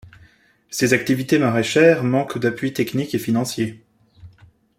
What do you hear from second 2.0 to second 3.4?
manquent d’appuis techniques et